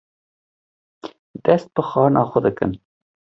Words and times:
dest 1.45 1.67
bi 1.75 1.81
xwarina 1.89 2.23
xwe 2.31 2.39
dikin. 2.49 2.71